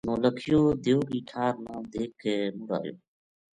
[0.05, 2.33] نو لکھیو دیو کی ٹھا ر نا دیکھ کے
[2.65, 2.95] مڑ ایو